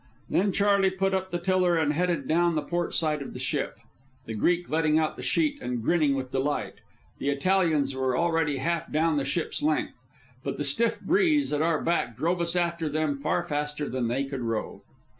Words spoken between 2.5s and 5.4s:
the port side of the ship, the Greek letting out the